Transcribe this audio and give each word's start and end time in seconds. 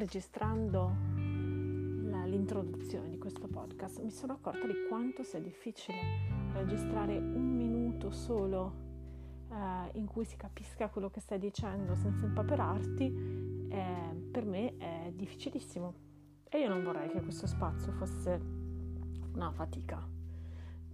registrando 0.00 0.96
la, 2.08 2.24
l'introduzione 2.24 3.10
di 3.10 3.18
questo 3.18 3.46
podcast 3.46 4.00
mi 4.00 4.10
sono 4.10 4.32
accorta 4.32 4.66
di 4.66 4.86
quanto 4.88 5.22
sia 5.22 5.40
difficile 5.40 5.98
registrare 6.54 7.18
un 7.18 7.54
minuto 7.54 8.10
solo 8.10 8.72
eh, 9.50 9.98
in 9.98 10.06
cui 10.06 10.24
si 10.24 10.36
capisca 10.36 10.88
quello 10.88 11.10
che 11.10 11.20
stai 11.20 11.38
dicendo 11.38 11.94
senza 11.96 12.24
impaperarti, 12.24 13.68
eh, 13.68 14.28
per 14.30 14.46
me 14.46 14.78
è 14.78 15.12
difficilissimo. 15.14 15.92
E 16.48 16.58
io 16.58 16.68
non 16.68 16.82
vorrei 16.82 17.10
che 17.10 17.20
questo 17.20 17.46
spazio 17.46 17.92
fosse 17.92 18.40
una 19.34 19.52
fatica, 19.52 20.02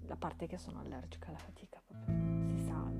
a 0.08 0.16
parte 0.16 0.46
che 0.48 0.58
sono 0.58 0.80
allergica 0.80 1.28
alla 1.28 1.38
fatica, 1.38 1.80
si 1.86 2.58
sa, 2.58 2.90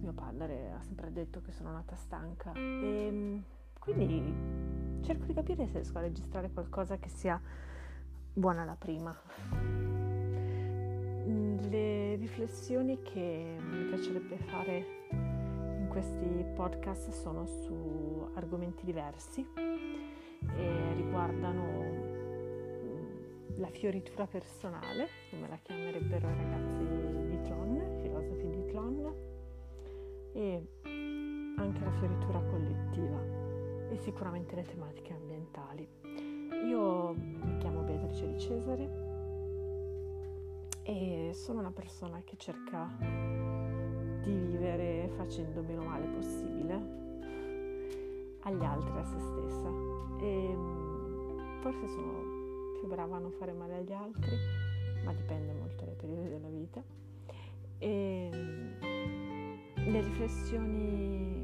mio 0.00 0.12
padre 0.12 0.70
ha 0.70 0.80
sempre 0.82 1.10
detto 1.10 1.40
che 1.40 1.50
sono 1.50 1.72
nata 1.72 1.96
stanca 1.96 2.52
e 2.52 3.42
quindi 3.80 4.73
cerco 5.04 5.26
di 5.26 5.34
capire 5.34 5.66
se 5.66 5.74
riesco 5.74 5.98
a 5.98 6.00
registrare 6.00 6.50
qualcosa 6.50 6.96
che 6.96 7.10
sia 7.10 7.38
buona 8.32 8.62
alla 8.62 8.76
prima. 8.76 9.14
Le 11.68 12.16
riflessioni 12.16 13.02
che 13.02 13.56
mi 13.60 13.84
piacerebbe 13.84 14.38
fare 14.38 14.86
in 15.10 15.86
questi 15.90 16.44
podcast 16.54 17.10
sono 17.10 17.46
su 17.46 18.30
argomenti 18.34 18.84
diversi 18.86 19.46
e 19.56 20.92
riguardano 20.94 21.62
mm, 22.82 23.56
la 23.56 23.68
fioritura 23.68 24.26
personale, 24.26 25.08
come 25.30 25.48
la 25.48 25.58
chiamerebbero 25.62 26.28
i 26.28 26.34
ragazzi 26.34 26.84
di 27.28 27.40
Tlon, 27.42 27.76
i 27.76 28.00
filosofi 28.00 28.48
di 28.48 28.64
Tlon, 28.70 29.14
e 30.32 30.66
anche 31.56 31.84
la 31.84 31.92
fioritura 31.92 32.40
collettiva 32.40 33.43
e 33.94 33.98
sicuramente 33.98 34.56
le 34.56 34.64
tematiche 34.64 35.12
ambientali. 35.12 35.88
Io 36.66 37.12
mi 37.14 37.56
chiamo 37.58 37.82
Beatrice 37.82 38.26
di 38.26 38.38
Cesare 38.40 39.02
e 40.82 41.30
sono 41.32 41.60
una 41.60 41.70
persona 41.70 42.20
che 42.24 42.36
cerca 42.36 42.90
di 44.22 44.32
vivere 44.32 45.10
facendo 45.16 45.62
meno 45.62 45.84
male 45.84 46.06
possibile 46.06 47.02
agli 48.40 48.64
altri 48.64 48.98
a 48.98 49.04
se 49.04 49.18
stessa. 49.18 49.68
E 50.20 50.54
mm, 50.54 51.60
forse 51.60 51.86
sono 51.88 52.72
più 52.78 52.88
brava 52.88 53.16
a 53.16 53.20
non 53.20 53.30
fare 53.32 53.52
male 53.52 53.76
agli 53.76 53.92
altri, 53.92 54.36
ma 55.04 55.12
dipende 55.12 55.52
molto 55.52 55.84
dai 55.84 55.94
periodi 55.94 56.28
della 56.28 56.48
vita. 56.48 56.82
E 57.78 58.30
mm, 58.32 58.72
le 59.90 60.00
riflessioni 60.00 61.43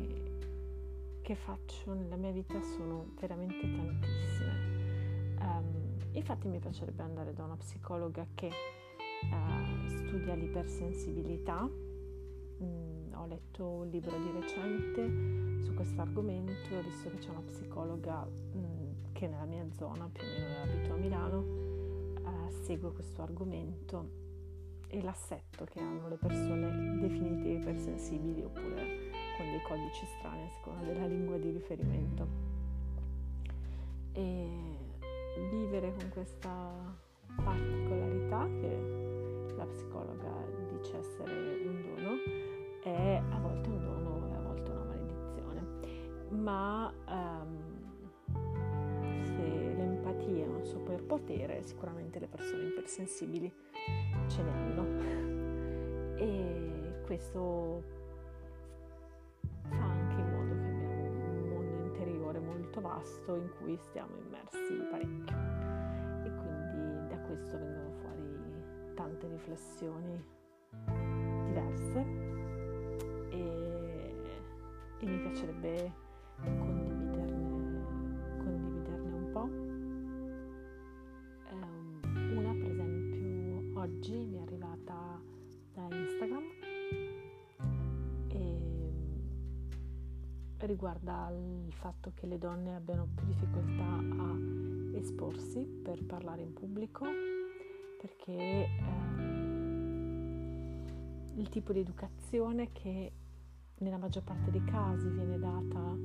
che 1.31 1.37
faccio 1.37 1.95
nella 1.95 2.17
mia 2.17 2.33
vita 2.33 2.61
sono 2.61 3.13
veramente 3.21 3.61
tantissime. 3.61 5.37
Um, 5.39 5.97
infatti 6.11 6.49
mi 6.49 6.59
piacerebbe 6.59 7.05
andare 7.05 7.33
da 7.33 7.45
una 7.45 7.55
psicologa 7.55 8.27
che 8.35 8.49
uh, 8.49 9.87
studia 9.87 10.35
l'ipersensibilità. 10.35 11.71
Mm, 12.63 13.15
ho 13.15 13.27
letto 13.27 13.65
un 13.65 13.89
libro 13.91 14.19
di 14.19 14.33
recente 14.41 15.63
su 15.63 15.73
questo 15.73 16.01
argomento 16.01 16.75
ho 16.75 16.83
visto 16.83 17.09
che 17.11 17.19
c'è 17.19 17.29
una 17.29 17.43
psicologa 17.47 18.27
mm, 18.27 19.13
che 19.13 19.29
nella 19.29 19.45
mia 19.45 19.65
zona, 19.71 20.11
più 20.11 20.25
o 20.25 20.31
meno 20.37 20.63
abito 20.63 20.95
a 20.95 20.97
Milano, 20.97 21.39
uh, 21.39 22.51
segue 22.65 22.91
questo 22.93 23.23
argomento 23.23 24.19
e 24.89 25.01
l'assetto 25.01 25.65
che 25.65 25.79
hanno 25.79 26.09
le 26.09 26.17
persone 26.17 26.99
definite 26.99 27.51
ipersensibili 27.51 28.43
oppure 28.43 29.10
con 29.41 29.51
dei 29.51 29.63
codici 29.63 30.05
strani 30.19 30.43
a 30.43 30.51
seconda 30.51 30.85
della 30.85 31.07
lingua 31.07 31.39
di 31.39 31.51
riferimento. 31.51 32.27
E 34.13 34.49
vivere 35.51 35.95
con 35.95 36.11
questa 36.11 36.99
particolarità 37.43 38.47
che 38.61 39.55
la 39.57 39.65
psicologa 39.65 40.31
dice 40.71 40.99
essere 40.99 41.63
un 41.65 41.83
dono 41.83 42.11
è 42.83 43.23
a 43.31 43.39
volte 43.39 43.69
un 43.71 43.79
dono 43.79 44.29
e 44.31 44.37
a 44.37 44.41
volte 44.41 44.71
una 44.71 44.85
maledizione. 44.85 45.67
Ma 46.29 46.93
um, 47.09 47.59
se 49.25 49.43
l'empatia 49.43 50.45
è 50.45 50.49
un 50.49 50.65
superpotere, 50.65 51.63
sicuramente 51.63 52.19
le 52.19 52.27
persone 52.27 52.65
ipersensibili 52.65 53.51
ce 54.27 54.43
ne 54.43 54.51
hanno. 54.51 55.39
E 56.17 57.01
questo 57.07 58.00
molto 62.71 62.81
vasto 62.81 63.35
in 63.35 63.51
cui 63.59 63.77
stiamo 63.77 64.17
immersi 64.17 64.75
parecchio. 64.91 65.37
E 66.25 66.35
quindi 66.37 67.09
da 67.09 67.19
questo 67.27 67.59
vengono 67.59 67.91
fuori 68.01 68.95
tante 68.95 69.27
riflessioni 69.27 70.25
diverse. 71.47 71.99
E, 73.31 74.15
e 74.99 75.07
mi 75.07 75.19
piacerebbe 75.19 75.93
condividerne, 76.43 76.80
riguarda 90.71 91.31
il 91.31 91.73
fatto 91.73 92.13
che 92.15 92.27
le 92.27 92.39
donne 92.39 92.77
abbiano 92.77 93.09
più 93.13 93.27
difficoltà 93.27 93.83
a 93.83 94.37
esporsi 94.97 95.65
per 95.65 96.05
parlare 96.05 96.43
in 96.43 96.53
pubblico 96.53 97.05
perché 98.01 98.69
ehm, 98.79 100.29
il 101.35 101.49
tipo 101.49 101.73
di 101.73 101.81
educazione 101.81 102.71
che 102.71 103.13
nella 103.79 103.99
maggior 103.99 104.23
parte 104.23 104.53
dei 104.53 104.63
casi 104.63 105.09
viene 105.09 105.39
data 105.39 105.97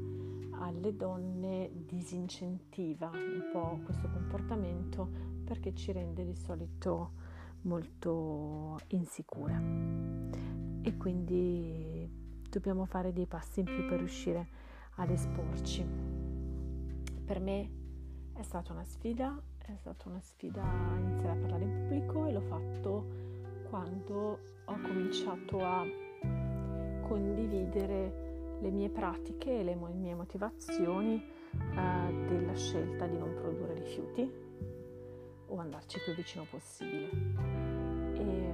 alle 0.63 0.95
donne 0.95 1.69
disincentiva 1.85 3.11
un 3.11 3.49
po' 3.51 3.81
questo 3.83 4.09
comportamento 4.09 5.07
perché 5.43 5.75
ci 5.75 5.91
rende 5.91 6.25
di 6.25 6.35
solito 6.35 7.11
molto 7.61 8.79
insicure. 8.87 9.93
E 10.81 10.97
quindi 10.97 11.84
dobbiamo 12.55 12.85
fare 12.85 13.11
dei 13.11 13.25
passi 13.25 13.59
in 13.59 13.65
più 13.65 13.85
per 13.85 13.97
riuscire 13.97 14.47
ad 14.95 15.09
esporci. 15.09 15.85
Per 17.25 17.39
me 17.41 17.69
è 18.33 18.41
stata 18.43 18.71
una 18.71 18.85
sfida, 18.85 19.37
è 19.57 19.75
stata 19.75 20.07
una 20.07 20.21
sfida 20.21 20.63
iniziare 20.97 21.33
a 21.33 21.35
parlare 21.35 21.63
in 21.65 21.71
pubblico 21.71 22.25
e 22.25 22.31
l'ho 22.31 22.41
fatto 22.41 23.05
quando 23.67 24.39
ho 24.63 24.79
cominciato 24.81 25.59
a 25.59 25.83
condividere 27.01 28.57
le 28.61 28.71
mie 28.71 28.89
pratiche 28.89 29.59
e 29.59 29.63
le 29.63 29.75
mie 29.75 30.15
motivazioni 30.15 31.21
eh, 31.21 32.25
della 32.27 32.55
scelta 32.55 33.05
di 33.05 33.17
non 33.17 33.33
produrre 33.33 33.73
rifiuti 33.73 34.31
o 35.47 35.57
andarci 35.57 35.99
più 35.99 36.13
vicino 36.13 36.45
possibile. 36.49 37.09
E 38.13 38.53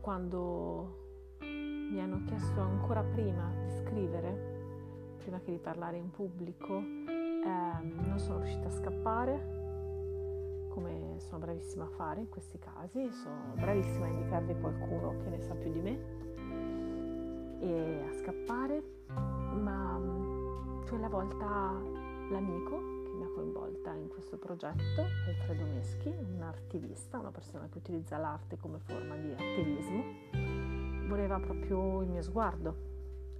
quando 0.00 1.08
mi 1.90 2.00
hanno 2.00 2.22
chiesto 2.24 2.60
ancora 2.60 3.02
prima 3.02 3.52
di 3.64 3.70
scrivere, 3.84 5.16
prima 5.18 5.40
che 5.40 5.50
di 5.50 5.58
parlare 5.58 5.96
in 5.96 6.10
pubblico, 6.10 6.76
ehm, 6.78 8.06
non 8.06 8.18
sono 8.18 8.38
riuscita 8.38 8.68
a 8.68 8.70
scappare, 8.70 10.68
come 10.68 11.16
sono 11.18 11.40
bravissima 11.40 11.84
a 11.84 11.88
fare 11.88 12.20
in 12.20 12.28
questi 12.28 12.58
casi, 12.58 13.10
sono 13.10 13.54
bravissima 13.54 14.06
a 14.06 14.08
indicarvi 14.08 14.54
qualcuno 14.60 15.16
che 15.22 15.30
ne 15.30 15.40
sa 15.40 15.54
più 15.54 15.72
di 15.72 15.80
me 15.80 15.98
e 17.60 18.04
a 18.08 18.12
scappare, 18.12 18.82
ma 19.08 19.98
mm, 19.98 20.86
quella 20.86 21.08
volta 21.08 21.76
l'amico 22.30 23.02
che 23.02 23.10
mi 23.12 23.24
ha 23.24 23.30
coinvolta 23.34 23.92
in 23.94 24.08
questo 24.08 24.38
progetto, 24.38 25.02
Alfredo 25.26 25.64
Meschi, 25.64 26.08
un 26.08 26.40
artivista, 26.42 27.18
una 27.18 27.32
persona 27.32 27.68
che 27.68 27.78
utilizza 27.78 28.16
l'arte 28.16 28.56
come 28.56 28.78
forma 28.78 29.16
di 29.16 29.32
attivismo, 29.32 30.49
voleva 31.10 31.40
proprio 31.40 32.02
il 32.02 32.08
mio 32.08 32.22
sguardo 32.22 32.76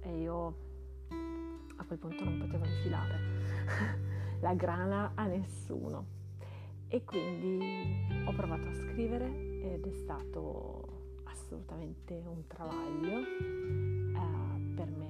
e 0.01 0.19
io 0.19 0.55
a 1.77 1.85
quel 1.85 1.97
punto 1.97 2.25
non 2.25 2.37
potevo 2.37 2.65
rifilare 2.65 3.15
la 4.41 4.53
grana 4.53 5.13
a 5.15 5.25
nessuno. 5.25 6.19
E 6.89 7.05
quindi 7.05 8.25
ho 8.25 8.33
provato 8.33 8.67
a 8.67 8.73
scrivere 8.73 9.25
ed 9.61 9.85
è 9.85 9.91
stato 9.93 11.21
assolutamente 11.23 12.21
un 12.25 12.45
travaglio 12.47 13.19
eh, 13.19 14.73
per 14.75 14.89
me 14.89 15.07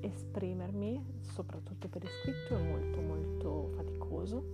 esprimermi, 0.00 1.18
soprattutto 1.20 1.88
per 1.88 2.04
iscritto, 2.04 2.56
è 2.56 2.62
molto 2.62 3.00
molto 3.02 3.72
faticoso. 3.76 4.44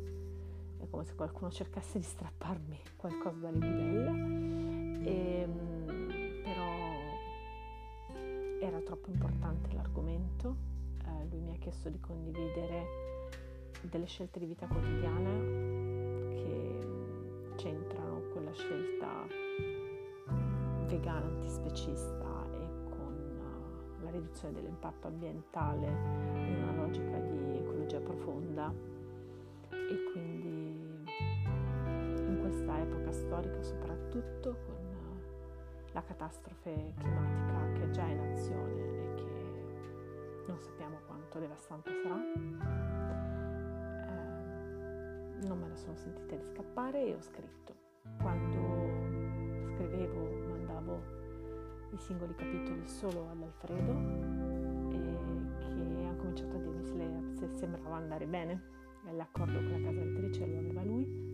È 0.79 0.89
come 0.91 1.05
se 1.05 1.15
qualcuno 1.15 1.53
cercasse 1.53 1.99
di 1.99 2.05
strapparmi 2.05 2.81
qualcosa 2.97 3.39
dalle 3.39 3.59
budella. 3.59 5.09
E, 5.09 5.72
era 8.61 8.81
troppo 8.81 9.11
importante 9.11 9.73
l'argomento, 9.73 10.57
eh, 11.05 11.23
eh, 11.23 11.29
lui 11.31 11.41
mi 11.41 11.55
ha 11.55 11.59
chiesto 11.59 11.89
di 11.89 11.99
condividere 12.01 13.11
delle 13.83 14.07
scelte 14.07 14.39
di 14.39 14.47
vita 14.47 14.67
quotidiana 14.67 15.31
che 16.35 16.79
c'entrano 17.57 18.23
con 18.33 18.45
la 18.45 18.53
scelta 18.53 19.27
vegana 20.87 21.27
antispecista 21.27 22.47
e 22.53 22.89
con 22.91 23.99
uh, 23.99 24.05
la 24.05 24.11
riduzione 24.11 24.55
dell'impatto 24.55 25.09
ambientale 25.09 25.87
in 25.87 26.63
una 26.63 26.85
logica 26.85 27.19
di 27.19 27.57
ecologia 27.57 27.99
profonda. 27.99 28.73
E 29.71 30.13
quindi 30.13 31.03
in 32.15 32.39
questa 32.41 32.79
epoca 32.81 33.13
storica 33.13 33.63
soprattutto 33.63 34.72
la 35.93 36.03
catastrofe 36.03 36.95
climatica 36.97 37.73
che 37.73 37.83
è 37.85 37.91
già 37.91 38.07
in 38.07 38.19
azione 38.21 38.81
e 38.81 39.15
che 39.15 40.45
non 40.47 40.59
sappiamo 40.59 40.99
quanto 41.07 41.39
devastante 41.39 41.91
sarà. 42.03 42.21
Eh, 44.07 45.47
non 45.47 45.59
me 45.59 45.69
la 45.69 45.77
sono 45.77 45.97
sentita 45.97 46.35
di 46.35 46.45
scappare 46.53 47.07
e 47.07 47.15
ho 47.15 47.21
scritto. 47.21 47.75
Quando 48.21 49.75
scrivevo 49.75 50.49
mandavo 50.49 51.03
i 51.91 51.99
singoli 51.99 52.35
capitoli 52.35 52.89
solo 52.89 53.29
ad 53.31 53.43
Alfredo 53.43 53.93
che 54.89 56.07
ha 56.09 56.15
cominciato 56.17 56.57
a 56.57 56.61
dirmi 56.61 56.85
se, 56.85 56.95
le, 56.95 57.35
se 57.35 57.49
sembrava 57.57 57.97
andare 57.97 58.27
bene. 58.27 58.71
L'accordo 59.11 59.59
con 59.59 59.71
la 59.73 59.81
casa 59.81 60.01
editrice 60.01 60.47
lo 60.47 60.59
aveva 60.59 60.85
lui, 60.85 61.32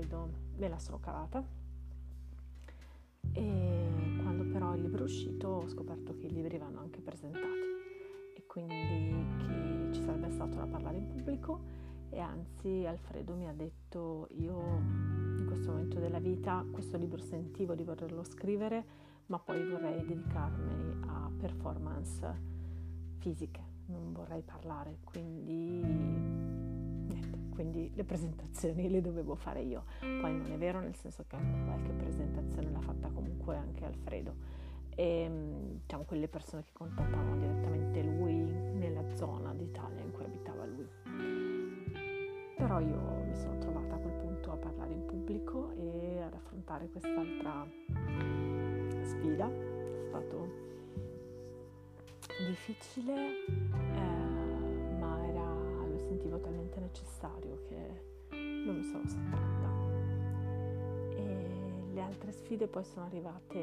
con 0.00 0.08
Alfredo 0.08 0.28
me 0.56 0.68
la 0.68 0.78
sono 0.78 0.98
cavata. 0.98 1.44
E 3.32 3.88
quando 4.22 4.44
però 4.44 4.74
il 4.74 4.82
libro 4.82 5.00
è 5.00 5.04
uscito 5.04 5.48
ho 5.48 5.68
scoperto 5.68 6.16
che 6.16 6.26
i 6.26 6.30
libri 6.30 6.58
vanno 6.58 6.80
anche 6.80 7.00
presentati. 7.00 7.44
E 8.34 8.46
quindi 8.46 9.26
che 9.38 9.94
ci 9.94 10.02
sarebbe 10.02 10.30
stato 10.30 10.56
da 10.56 10.66
parlare 10.66 10.98
in 10.98 11.06
pubblico. 11.06 11.88
E 12.10 12.18
anzi 12.18 12.84
Alfredo 12.86 13.34
mi 13.34 13.46
ha 13.46 13.52
detto 13.52 14.28
io 14.30 14.58
in 15.38 15.44
questo 15.46 15.70
momento 15.70 16.00
della 16.00 16.18
vita 16.18 16.64
questo 16.70 16.96
libro 16.96 17.20
sentivo 17.20 17.74
di 17.74 17.84
volerlo 17.84 18.24
scrivere 18.24 19.08
ma 19.26 19.38
poi 19.38 19.64
vorrei 19.68 20.04
dedicarmi 20.04 21.02
a 21.06 21.30
performance 21.38 22.58
fisiche, 23.18 23.62
non 23.86 24.12
vorrei 24.12 24.42
parlare, 24.42 24.98
quindi 25.04 26.69
quindi 27.50 27.90
le 27.94 28.04
presentazioni 28.04 28.88
le 28.88 29.00
dovevo 29.00 29.34
fare 29.34 29.60
io. 29.60 29.84
Poi 30.00 30.34
non 30.36 30.50
è 30.50 30.56
vero, 30.58 30.80
nel 30.80 30.94
senso 30.94 31.24
che 31.26 31.36
qualche 31.64 31.92
presentazione 31.92 32.70
l'ha 32.70 32.80
fatta 32.80 33.08
comunque 33.08 33.56
anche 33.56 33.84
Alfredo. 33.84 34.34
E 34.94 35.22
ehm, 35.22 35.80
diciamo 35.80 36.04
quelle 36.04 36.28
persone 36.28 36.62
che 36.64 36.72
contattavano 36.72 37.36
direttamente 37.36 38.02
lui 38.02 38.34
nella 38.34 39.04
zona 39.14 39.54
d'Italia 39.54 40.02
in 40.02 40.10
cui 40.10 40.24
abitava 40.24 40.64
lui. 40.64 40.88
Però 42.56 42.78
io 42.80 43.24
mi 43.26 43.36
sono 43.36 43.58
trovata 43.58 43.94
a 43.94 43.98
quel 43.98 44.12
punto 44.14 44.52
a 44.52 44.56
parlare 44.56 44.92
in 44.92 45.04
pubblico 45.06 45.72
e 45.72 46.20
ad 46.20 46.34
affrontare 46.34 46.88
quest'altra 46.90 47.66
sfida. 49.02 49.48
È 49.48 50.04
stato 50.08 50.48
difficile. 52.46 53.14
Eh, 53.94 54.19
talmente 56.38 56.80
necessario 56.80 57.62
che 57.66 58.08
non 58.64 58.76
mi 58.76 58.84
sono 58.84 59.06
sottratta. 59.06 59.68
E 61.16 61.92
le 61.92 62.00
altre 62.00 62.32
sfide 62.32 62.66
poi 62.66 62.84
sono 62.84 63.06
arrivate 63.06 63.58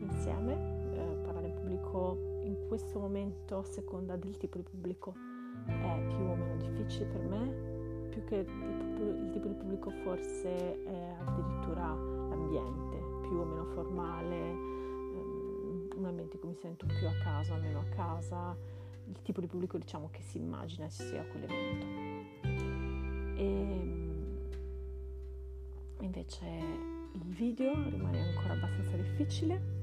insieme. 0.00 0.78
Eh, 0.92 1.16
parlare 1.22 1.48
in 1.48 1.54
pubblico 1.54 2.18
in 2.44 2.56
questo 2.68 2.98
momento, 2.98 3.58
a 3.58 3.64
seconda 3.64 4.16
del 4.16 4.36
tipo 4.36 4.56
di 4.56 4.62
pubblico, 4.62 5.14
è 5.66 6.06
più 6.06 6.24
o 6.24 6.34
meno 6.34 6.56
difficile 6.56 7.06
per 7.06 7.22
me. 7.22 8.08
Più 8.10 8.24
che 8.24 8.36
il 8.36 9.30
tipo 9.32 9.46
di 9.46 9.54
pubblico 9.54 9.90
forse 10.02 10.82
è 10.82 11.14
addirittura 11.20 11.94
l'ambiente, 11.94 12.96
più 13.22 13.36
o 13.36 13.44
meno 13.44 13.64
formale, 13.66 14.50
ehm, 14.50 15.88
un 15.96 16.04
ambiente 16.04 16.34
in 16.36 16.40
cui 16.40 16.48
mi 16.50 16.56
sento 16.56 16.86
più 16.86 17.06
a 17.06 17.12
casa 17.22 17.54
o 17.54 17.58
meno 17.58 17.78
a 17.78 17.94
casa 17.94 18.56
il 19.10 19.22
tipo 19.22 19.40
di 19.40 19.46
pubblico 19.46 19.78
diciamo 19.78 20.08
che 20.10 20.22
si 20.22 20.38
immagina 20.38 20.88
ci 20.88 21.02
sia 21.02 21.24
quell'evento. 21.24 21.86
E 23.36 23.44
ehm, 23.44 24.38
invece 26.00 26.46
il 26.46 27.24
video 27.24 27.72
rimane 27.88 28.20
ancora 28.20 28.54
abbastanza 28.54 28.96
difficile. 28.96 29.78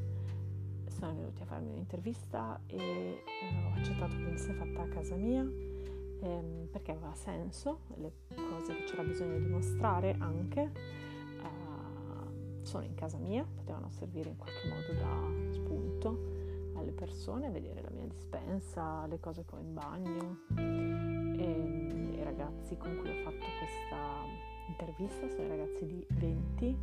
Sono 0.88 1.14
venuti 1.14 1.42
a 1.44 1.46
farmi 1.46 1.70
un'intervista 1.70 2.60
e 2.66 2.76
eh, 2.76 3.22
ho 3.66 3.74
accettato 3.76 4.16
che 4.16 4.24
venisse 4.24 4.54
fatta 4.54 4.82
a 4.82 4.88
casa 4.88 5.16
mia 5.16 5.42
ehm, 5.42 6.68
perché 6.72 6.92
aveva 6.92 7.14
senso, 7.14 7.82
le 7.96 8.14
cose 8.34 8.76
che 8.76 8.84
c'era 8.86 9.04
bisogno 9.04 9.38
di 9.38 9.46
mostrare 9.46 10.16
anche 10.18 10.62
eh, 10.62 12.66
sono 12.66 12.84
in 12.84 12.96
casa 12.96 13.18
mia, 13.18 13.44
potevano 13.44 13.90
servire 13.90 14.30
in 14.30 14.38
qualche 14.38 14.68
modo 14.68 14.94
da 14.94 15.54
spunto 15.54 16.37
alle 16.80 16.92
persone, 16.92 17.50
vedere 17.50 17.82
la 17.82 17.90
mia 17.92 18.06
dispensa, 18.06 19.06
le 19.08 19.20
cose 19.20 19.46
che 19.46 19.56
ho 19.56 19.60
in 19.60 19.74
bagno. 19.74 20.40
E, 20.56 22.20
I 22.20 22.24
ragazzi 22.24 22.78
con 22.78 22.98
cui 22.98 23.10
ho 23.10 23.24
fatto 23.24 23.46
questa 23.60 24.26
intervista 24.68 25.30
sono 25.30 25.44
i 25.44 25.48
ragazzi 25.48 25.86
di 25.86 26.06
20 26.10 26.78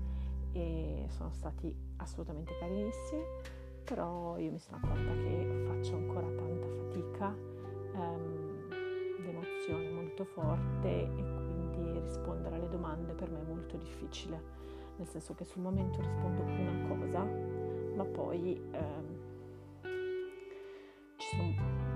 e 0.53 1.07
sono 1.09 1.33
stati 1.33 1.75
assolutamente 1.97 2.57
carinissimi, 2.59 3.23
però 3.85 4.39
io 4.39 4.53
mi 4.53 4.59
sono 4.59 4.79
accorta 4.79 5.13
che 5.13 5.65
faccio 5.67 5.97
ancora 5.97 6.27
tanta 6.27 6.67
fatica, 6.69 7.37
ehm, 7.95 8.69
l'emozione 9.25 9.89
è 9.89 9.93
molto 9.93 10.25
forte 10.25 10.89
e 10.89 11.07
quindi 11.07 11.99
rispondere 11.99 12.57
alle 12.57 12.69
domande 12.69 13.13
per 13.13 13.31
me 13.31 13.41
è 13.41 13.45
molto 13.45 13.77
difficile, 13.77 14.41
nel 14.97 15.09
senso 15.09 15.35
che 15.35 15.45
sul 15.45 15.63
momento 15.63 16.01
rispondo 16.01 16.43
una 16.43 16.89
cosa, 16.89 17.25
ma 17.97 18.05
poi... 18.05 18.61
Ehm, 18.73 19.14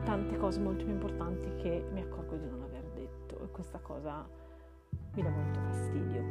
tante 0.09 0.39
cose 0.39 0.59
molto 0.59 0.85
più 0.85 0.95
importanti 0.95 1.55
che 1.57 1.85
mi 1.93 2.01
accorgo 2.01 2.35
di 2.37 2.47
non 2.49 2.63
aver 2.63 2.83
detto. 2.95 3.43
E 3.43 3.51
questa 3.51 3.79
cosa 3.79 4.27
mi 5.13 5.23
dà 5.23 5.29
molto 5.29 5.61
fastidio 5.61 6.23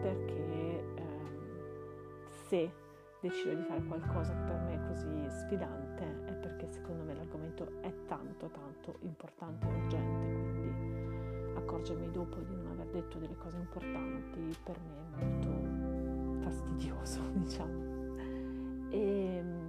perché 0.00 0.84
ehm, 0.94 2.28
se 2.46 2.72
decido 3.20 3.54
di 3.54 3.62
fare 3.62 3.82
qualcosa 3.86 4.32
che 4.34 4.42
per 4.44 4.60
me 4.60 4.74
è 4.74 4.86
così 4.86 5.30
sfidante 5.30 6.04
è 6.26 6.32
perché 6.34 6.68
secondo 6.70 7.02
me 7.02 7.14
l'argomento 7.14 7.80
è 7.80 7.92
tanto 8.06 8.50
tanto 8.50 8.98
importante 9.00 9.66
e 9.66 9.70
urgente 9.70 10.26
quindi 10.52 11.56
accorgermi 11.56 12.10
dopo 12.12 12.38
di 12.38 12.54
non 12.54 12.68
aver 12.68 12.86
detto 12.88 13.18
delle 13.18 13.36
cose 13.36 13.56
importanti 13.56 14.56
per 14.62 14.78
me 14.78 15.18
è 15.18 15.24
molto 15.24 16.42
fastidioso 16.44 17.20
diciamo. 17.34 17.92
E 18.90 19.63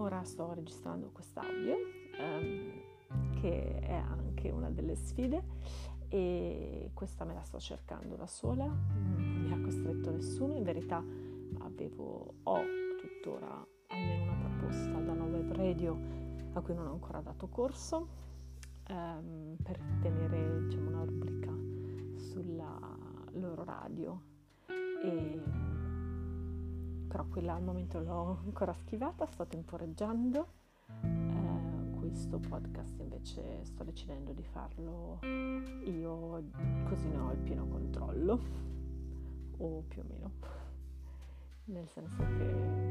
ora 0.00 0.24
sto 0.24 0.52
registrando 0.52 1.10
quest'audio, 1.12 1.76
um, 2.18 3.40
che 3.40 3.78
è 3.80 3.94
anche 3.94 4.50
una 4.50 4.70
delle 4.70 4.96
sfide, 4.96 5.42
e 6.08 6.90
questa 6.94 7.24
me 7.24 7.34
la 7.34 7.42
sto 7.42 7.58
cercando 7.58 8.16
da 8.16 8.26
sola, 8.26 8.64
non 8.64 9.42
mi 9.44 9.52
ha 9.52 9.60
costretto 9.60 10.10
nessuno, 10.10 10.54
in 10.54 10.62
verità 10.62 11.04
avevo, 11.60 12.34
ho 12.42 12.60
tuttora 12.98 13.66
almeno 13.88 14.22
una 14.32 14.48
proposta 14.48 14.98
da 14.98 15.12
web 15.24 15.52
radio 15.52 15.98
a 16.52 16.60
cui 16.60 16.74
non 16.74 16.86
ho 16.86 16.92
ancora 16.92 17.20
dato 17.20 17.48
corso, 17.48 18.08
um, 18.88 19.56
per 19.62 19.78
tenere 20.00 20.66
diciamo, 20.66 20.88
una 20.88 21.04
rubrica 21.04 21.52
sulla 22.16 22.78
loro 23.32 23.64
radio. 23.64 24.20
E 25.02 25.69
però 27.10 27.24
quella 27.24 27.54
al 27.54 27.62
momento 27.62 27.98
l'ho 27.98 28.38
ancora 28.44 28.72
schivata, 28.72 29.26
sto 29.26 29.44
temporeggiando. 29.44 30.46
Eh, 31.02 31.98
questo 31.98 32.38
podcast 32.38 33.00
invece 33.00 33.64
sto 33.64 33.82
decidendo 33.82 34.30
di 34.32 34.44
farlo 34.44 35.18
io 35.22 36.42
così 36.88 37.08
ne 37.08 37.18
ho 37.18 37.32
il 37.32 37.38
pieno 37.38 37.66
controllo, 37.66 38.40
o 39.56 39.82
più 39.88 40.02
o 40.02 40.04
meno, 40.08 40.30
nel 41.64 41.88
senso 41.88 42.22
che 42.22 42.88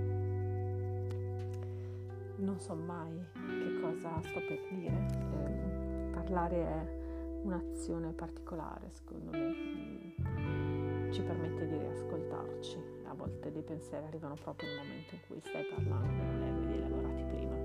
non 2.41 2.59
so 2.59 2.75
mai 2.75 3.25
che 3.33 3.79
cosa 3.79 4.19
sto 4.21 4.39
per 4.41 4.59
dire. 4.69 5.07
Eh, 5.31 6.09
parlare 6.11 6.67
è 6.67 7.41
un'azione 7.43 8.11
particolare, 8.11 8.89
secondo 8.91 9.31
me, 9.31 10.15
mm, 10.19 11.11
ci 11.11 11.21
permette 11.21 11.67
di 11.67 11.77
riascoltarci 11.77 12.98
a 13.09 13.13
volte 13.15 13.51
dei 13.51 13.63
pensieri 13.63 14.05
arrivano 14.05 14.35
proprio 14.35 14.69
nel 14.69 14.77
momento 14.77 15.15
in 15.15 15.21
cui 15.27 15.41
stai 15.41 15.65
parlando 15.65 16.21
non 16.21 16.39
li 16.39 16.47
avevi 16.47 16.77
elaborati 16.77 17.23
prima. 17.23 17.55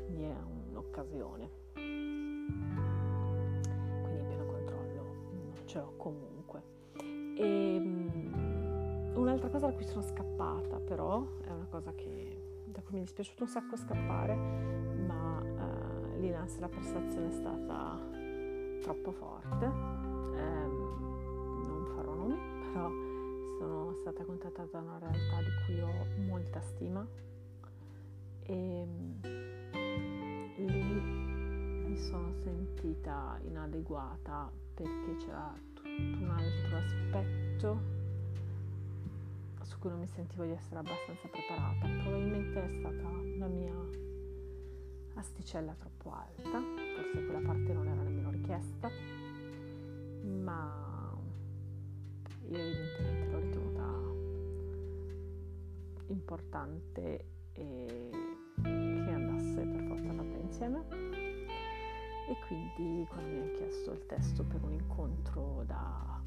Quindi 0.00 0.22
è 0.22 0.34
un'occasione. 0.70 1.50
Quindi 1.74 2.48
in 4.18 4.26
pieno 4.26 4.46
controllo 4.46 5.02
non 5.02 5.52
ce 5.66 5.78
l'ho 5.78 5.92
comunque. 5.96 6.62
E, 7.36 7.36
ehm, 7.36 9.12
un'altra 9.14 9.50
cosa 9.50 9.66
da 9.66 9.74
cui 9.74 9.84
sono 9.84 10.00
scappata, 10.02 10.78
però 10.78 11.22
è 11.42 11.50
una 11.50 11.66
cosa 11.68 11.92
che, 11.94 12.62
da 12.64 12.80
cui 12.80 12.94
mi 12.94 13.00
è 13.00 13.02
dispiaciuto 13.02 13.42
un 13.42 13.48
sacco 13.50 13.76
scappare, 13.76 14.34
ma 15.06 15.38
uh, 15.38 16.16
lì 16.18 16.30
la 16.30 16.46
prestazione 16.68 17.28
è 17.28 17.32
stata 17.32 18.00
troppo 18.80 19.12
forte. 19.12 19.66
Um, 19.66 21.02
non 21.66 21.84
farò 21.94 22.14
nomi, 22.14 22.38
però 22.72 23.12
sono 23.58 23.92
stata 24.00 24.24
contattata 24.24 24.68
da 24.70 24.80
una 24.80 24.98
realtà 24.98 25.38
di 25.38 25.50
cui 25.64 25.80
ho 25.80 26.06
molta 26.26 26.60
stima 26.60 27.06
e 28.42 28.86
lì 30.56 31.22
mi 31.86 31.96
sono 31.96 32.32
sentita 32.42 33.38
inadeguata 33.42 34.50
perché 34.74 35.16
c'era 35.24 35.52
tutto 35.72 35.88
un 35.88 36.30
altro 36.30 36.76
aspetto 36.76 38.02
su 39.62 39.78
cui 39.78 39.90
non 39.90 40.00
mi 40.00 40.08
sentivo 40.08 40.44
di 40.44 40.50
essere 40.50 40.78
abbastanza 40.78 41.28
preparata. 41.28 41.86
Probabilmente 42.02 42.64
è 42.64 42.68
stata 42.68 43.08
la 43.38 43.46
mia 43.46 43.74
asticella 45.14 45.74
troppo 45.74 46.10
alta, 46.10 46.60
forse 46.96 47.24
quella 47.24 47.46
parte 47.46 47.72
non 47.72 47.86
era 47.86 48.02
nemmeno 48.02 48.30
richiesta, 48.30 48.90
ma 50.22 50.93
io 52.48 52.58
evidentemente 52.58 53.30
l'ho 53.30 53.38
ritenuta 53.38 53.84
importante 56.08 57.24
e 57.52 58.10
che 58.62 59.10
andasse 59.10 59.62
per 59.62 59.82
forza 59.84 60.12
fatta 60.12 60.36
insieme. 60.38 60.84
E 62.26 62.36
quindi 62.46 63.06
quando 63.08 63.28
mi 63.28 63.40
ha 63.40 63.50
chiesto 63.52 63.92
il 63.92 64.06
testo 64.06 64.44
per 64.44 64.62
un 64.62 64.72
incontro 64.72 65.62
da, 65.66 66.22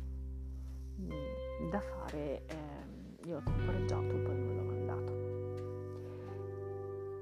da 1.71 1.79
fare, 1.79 2.45
eh, 2.45 3.25
io 3.25 3.37
ho 3.37 3.41
temporeggiato 3.43 4.15
poi 4.17 4.37
non 4.37 4.55
l'ho 4.55 4.63
mandato. 4.63 5.11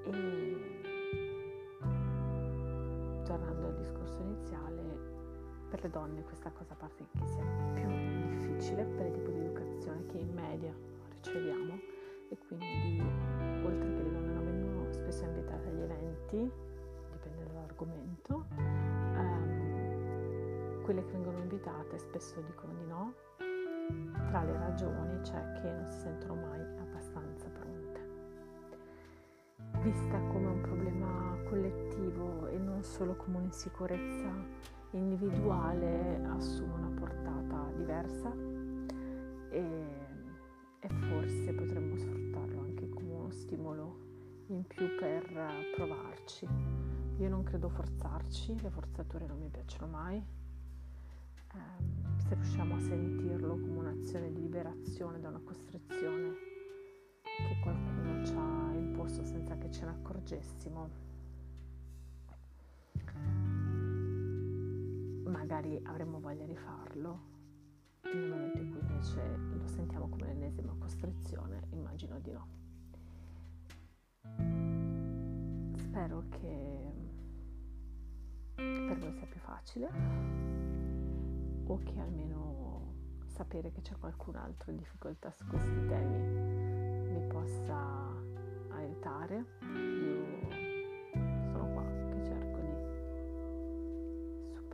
E 0.03 0.73
tornando 3.23 3.67
al 3.67 3.75
discorso 3.77 4.21
iniziale, 4.21 4.83
per 5.69 5.81
le 5.81 5.89
donne 5.89 6.21
questa 6.23 6.51
cosa 6.51 6.75
parte 6.75 7.05
che 7.11 7.27
sia 7.27 7.45
più 7.73 8.04
difficile 8.55 8.83
per 8.85 9.07
il 9.07 9.11
tipo 9.13 9.31
di 9.31 9.39
educazione 9.39 10.05
che 10.07 10.17
in 10.17 10.33
media 10.33 10.73
riceviamo 11.21 11.79
e 12.29 12.37
quindi 12.47 13.01
oltre 13.63 13.93
che 13.93 14.01
le 14.01 14.11
donne 14.11 14.33
non 14.33 14.45
vengono 14.45 14.91
spesso 14.91 15.25
invitate 15.25 15.67
agli 15.69 15.81
eventi, 15.81 16.51
dipende 17.11 17.43
dall'argomento, 17.45 18.45
um, 18.57 19.53
quelle 20.83 21.03
che 21.03 21.11
vengono 21.11 21.37
invitate 21.39 21.97
spesso 21.97 22.39
dicono 22.41 22.73
di 22.73 22.85
no, 22.85 23.13
tra 24.29 24.43
le 24.43 24.57
ragioni 24.57 25.19
c'è 25.21 25.51
che 25.61 25.71
non 25.71 25.91
si 25.91 25.99
sentono 25.99 26.35
mai 26.35 26.61
abbastanza 26.79 27.49
pronte. 27.49 28.03
Vista 29.81 30.17
come 30.31 30.47
un 30.47 30.61
problema 30.61 31.37
collettivo 31.43 32.47
e 32.47 32.57
non 32.57 32.81
solo 32.83 33.15
come 33.15 33.37
un'insicurezza 33.37 34.33
individuale 34.97 36.23
assume 36.25 36.73
una 36.73 36.99
portata 36.99 37.71
diversa 37.75 38.33
e, 39.49 39.63
e 40.79 40.89
forse 40.89 41.53
potremmo 41.53 41.97
sfruttarlo 41.97 42.61
anche 42.61 42.89
come 42.89 43.13
uno 43.13 43.31
stimolo 43.31 44.03
in 44.47 44.65
più 44.65 44.95
per 44.97 45.31
provarci. 45.75 46.47
Io 47.17 47.29
non 47.29 47.43
credo 47.43 47.69
forzarci, 47.69 48.59
le 48.61 48.69
forzature 48.69 49.25
non 49.25 49.39
mi 49.39 49.49
piacciono 49.49 49.87
mai. 49.87 50.17
Eh, 50.17 52.23
se 52.27 52.35
riusciamo 52.35 52.75
a 52.75 52.79
sentirlo 52.79 53.53
come 53.53 53.77
un'azione 53.77 54.31
di 54.31 54.41
liberazione 54.41 55.19
da 55.19 55.29
una 55.29 55.41
costrizione 55.43 56.33
che 57.21 57.59
qualcuno 57.61 58.25
ci 58.25 58.33
ha 58.35 58.71
imposto 58.73 59.23
senza 59.23 59.57
che 59.57 59.71
ce 59.71 59.85
ne 59.85 59.91
accorgessimo, 59.91 60.89
magari 65.35 65.79
avremmo 65.83 66.19
voglia 66.19 66.45
di 66.45 66.55
farlo. 66.55 67.33
Nel 68.03 68.29
momento 68.29 68.57
in 68.59 68.71
cui 68.71 68.79
invece 68.79 69.37
lo 69.37 69.67
sentiamo 69.67 70.07
come 70.07 70.27
l'ennesima 70.27 70.73
costrizione, 70.79 71.67
immagino 71.71 72.19
di 72.19 72.31
no. 72.31 72.47
Spero 75.75 76.23
che 76.29 76.93
per 78.55 78.97
voi 78.97 79.11
sia 79.13 79.25
più 79.27 79.39
facile 79.39 79.89
o 81.67 81.79
che 81.83 81.99
almeno 81.99 82.93
sapere 83.27 83.71
che 83.71 83.81
c'è 83.81 83.97
qualcun 83.97 84.35
altro 84.35 84.71
in 84.71 84.77
difficoltà 84.77 85.31
su 85.31 85.45
questi 85.47 85.85
temi 85.87 87.11
mi 87.11 87.27
possa 87.27 88.13
aiutare. 88.69 89.45
Io 89.61 90.14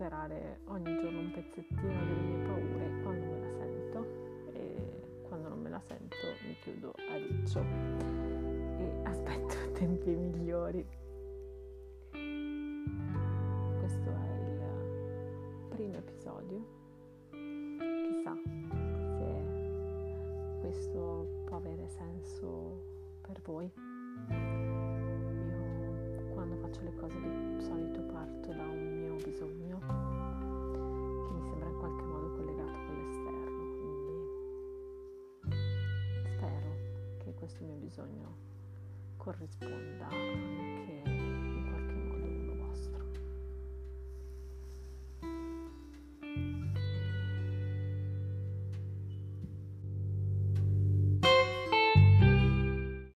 superare 0.01 0.62
ogni 0.65 0.98
giorno 1.00 1.20
un 1.20 1.31
pezzettino 1.31 2.05
delle 2.05 2.22
mie 2.22 2.43
paure 2.48 3.01
quando 3.03 3.25
me 3.27 3.39
la 3.39 3.51
sento 3.53 4.08
e 4.51 5.03
quando 5.27 5.50
non 5.50 5.62
me 5.62 5.70
la 5.70 5.79
sento 5.88 6.15
mi 6.48 6.55
chiudo 6.63 6.91
a 6.98 7.17
riccio 7.17 7.60
e 8.79 9.01
aspetto 9.03 9.53
tempi 9.77 10.10
migliori. 10.10 10.84
Questo 13.77 14.10
è 14.10 14.39
il 14.39 15.67
primo 15.70 15.98
episodio 15.98 16.65
chissà 17.29 18.36
se 19.20 19.43
questo 20.62 21.43
può 21.46 21.58
avere 21.58 21.88
senso 21.88 23.20
per 23.22 23.39
voi. 23.43 23.72
Io 26.17 26.34
quando 26.34 26.55
faccio 26.55 26.81
le 26.81 26.96
cose 26.96 27.20
di 27.20 27.62
solito 27.62 28.01
parto 28.01 28.21
quindi 39.34 40.21